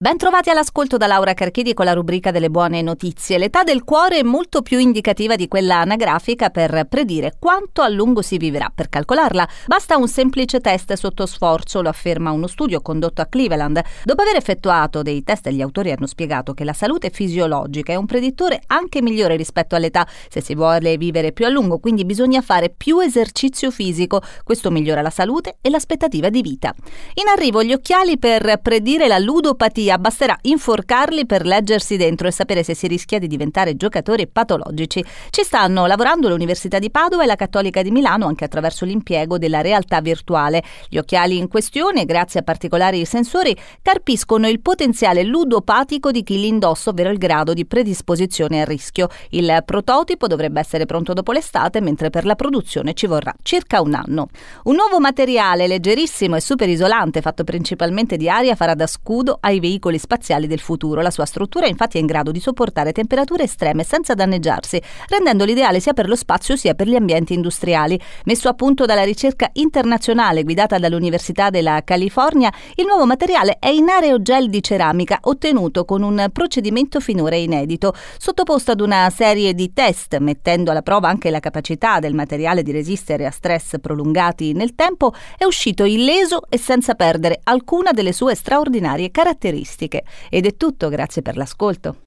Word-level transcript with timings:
Bentrovati 0.00 0.48
all'ascolto 0.48 0.96
da 0.96 1.08
Laura 1.08 1.34
Carchidi 1.34 1.74
con 1.74 1.84
la 1.84 1.92
rubrica 1.92 2.30
delle 2.30 2.50
buone 2.50 2.82
notizie. 2.82 3.36
L'età 3.36 3.64
del 3.64 3.82
cuore 3.82 4.20
è 4.20 4.22
molto 4.22 4.62
più 4.62 4.78
indicativa 4.78 5.34
di 5.34 5.48
quella 5.48 5.78
anagrafica 5.78 6.50
per 6.50 6.86
predire 6.88 7.32
quanto 7.36 7.82
a 7.82 7.88
lungo 7.88 8.22
si 8.22 8.36
vivrà. 8.36 8.70
Per 8.72 8.88
calcolarla 8.88 9.48
basta 9.66 9.96
un 9.96 10.06
semplice 10.06 10.60
test 10.60 10.92
sotto 10.92 11.26
sforzo, 11.26 11.82
lo 11.82 11.88
afferma 11.88 12.30
uno 12.30 12.46
studio 12.46 12.80
condotto 12.80 13.22
a 13.22 13.26
Cleveland. 13.26 13.82
Dopo 14.04 14.22
aver 14.22 14.36
effettuato 14.36 15.02
dei 15.02 15.24
test, 15.24 15.48
gli 15.48 15.60
autori 15.60 15.90
hanno 15.90 16.06
spiegato 16.06 16.54
che 16.54 16.62
la 16.62 16.74
salute 16.74 17.10
fisiologica 17.10 17.92
è 17.92 17.96
un 17.96 18.06
predittore 18.06 18.62
anche 18.68 19.02
migliore 19.02 19.34
rispetto 19.34 19.74
all'età 19.74 20.06
se 20.28 20.40
si 20.40 20.54
vuole 20.54 20.96
vivere 20.96 21.32
più 21.32 21.44
a 21.44 21.48
lungo, 21.48 21.80
quindi 21.80 22.04
bisogna 22.04 22.40
fare 22.40 22.70
più 22.70 23.00
esercizio 23.00 23.72
fisico. 23.72 24.22
Questo 24.44 24.70
migliora 24.70 25.02
la 25.02 25.10
salute 25.10 25.56
e 25.60 25.70
l'aspettativa 25.70 26.28
di 26.28 26.40
vita. 26.40 26.72
In 27.14 27.26
arrivo 27.26 27.64
gli 27.64 27.72
occhiali 27.72 28.16
per 28.16 28.60
predire 28.62 29.08
la 29.08 29.18
ludopatia 29.18 29.86
via, 29.88 29.98
basterà 29.98 30.36
inforcarli 30.42 31.24
per 31.24 31.46
leggersi 31.46 31.96
dentro 31.96 32.28
e 32.28 32.30
sapere 32.30 32.62
se 32.62 32.74
si 32.74 32.86
rischia 32.86 33.18
di 33.18 33.26
diventare 33.26 33.74
giocatori 33.74 34.26
patologici. 34.26 35.02
Ci 35.30 35.42
stanno 35.42 35.86
lavorando 35.86 36.28
l'Università 36.28 36.78
di 36.78 36.90
Padova 36.90 37.22
e 37.22 37.26
la 37.26 37.36
Cattolica 37.36 37.80
di 37.80 37.90
Milano 37.90 38.26
anche 38.26 38.44
attraverso 38.44 38.84
l'impiego 38.84 39.38
della 39.38 39.62
realtà 39.62 40.02
virtuale. 40.02 40.62
Gli 40.88 40.98
occhiali 40.98 41.38
in 41.38 41.48
questione, 41.48 42.04
grazie 42.04 42.40
a 42.40 42.42
particolari 42.42 43.04
sensori, 43.06 43.56
carpiscono 43.80 44.46
il 44.46 44.60
potenziale 44.60 45.22
ludopatico 45.22 46.10
di 46.10 46.22
chi 46.22 46.38
li 46.38 46.48
indossa, 46.48 46.90
ovvero 46.90 47.10
il 47.10 47.18
grado 47.18 47.54
di 47.54 47.64
predisposizione 47.64 48.60
al 48.60 48.66
rischio. 48.66 49.08
Il 49.30 49.62
prototipo 49.64 50.26
dovrebbe 50.26 50.60
essere 50.60 50.84
pronto 50.84 51.14
dopo 51.14 51.32
l'estate, 51.32 51.80
mentre 51.80 52.10
per 52.10 52.26
la 52.26 52.34
produzione 52.34 52.92
ci 52.92 53.06
vorrà 53.06 53.34
circa 53.42 53.80
un 53.80 53.94
anno. 53.94 54.28
Un 54.64 54.74
nuovo 54.74 55.00
materiale 55.00 55.66
leggerissimo 55.66 56.36
e 56.36 56.40
super 56.40 56.68
isolante, 56.68 57.22
fatto 57.22 57.44
principalmente 57.44 58.16
di 58.18 58.28
aria, 58.28 58.54
farà 58.54 58.74
da 58.74 58.86
scudo 58.86 59.38
ai 59.40 59.60
veicoli 59.60 59.76
veicoli 59.78 59.98
spaziali 59.98 60.46
del 60.46 60.58
futuro. 60.58 61.00
La 61.00 61.10
sua 61.10 61.24
struttura 61.24 61.66
infatti 61.66 61.96
è 61.96 62.00
in 62.00 62.06
grado 62.06 62.32
di 62.32 62.40
sopportare 62.40 62.92
temperature 62.92 63.44
estreme 63.44 63.84
senza 63.84 64.14
danneggiarsi, 64.14 64.82
rendendolo 65.06 65.50
ideale 65.50 65.80
sia 65.80 65.92
per 65.92 66.08
lo 66.08 66.16
spazio 66.16 66.56
sia 66.56 66.74
per 66.74 66.88
gli 66.88 66.96
ambienti 66.96 67.32
industriali. 67.32 67.98
Messo 68.24 68.48
a 68.48 68.54
punto 68.54 68.84
dalla 68.84 69.04
ricerca 69.04 69.48
internazionale 69.54 70.42
guidata 70.42 70.78
dall'Università 70.78 71.50
della 71.50 71.82
California, 71.84 72.52
il 72.74 72.84
nuovo 72.84 73.06
materiale 73.06 73.56
è 73.58 73.68
in 73.68 73.88
aerogel 73.88 74.50
di 74.50 74.62
ceramica 74.62 75.18
ottenuto 75.22 75.84
con 75.84 76.02
un 76.02 76.28
procedimento 76.32 77.00
finora 77.00 77.36
inedito, 77.36 77.94
sottoposto 78.18 78.72
ad 78.72 78.80
una 78.80 79.08
serie 79.10 79.54
di 79.54 79.72
test, 79.72 80.18
mettendo 80.18 80.72
alla 80.72 80.82
prova 80.82 81.08
anche 81.08 81.30
la 81.30 81.40
capacità 81.40 82.00
del 82.00 82.14
materiale 82.14 82.62
di 82.62 82.72
resistere 82.72 83.26
a 83.26 83.30
stress 83.30 83.78
prolungati 83.80 84.52
nel 84.52 84.74
tempo, 84.74 85.12
è 85.36 85.44
uscito 85.44 85.84
illeso 85.84 86.42
e 86.48 86.58
senza 86.58 86.94
perdere 86.94 87.40
alcuna 87.44 87.92
delle 87.92 88.12
sue 88.12 88.34
straordinarie 88.34 89.10
caratteristiche 89.10 89.67
caratteristiche. 89.68 90.04
Ed 90.30 90.46
è 90.46 90.56
tutto, 90.56 90.88
grazie 90.88 91.22
per 91.22 91.36
l'ascolto. 91.36 92.06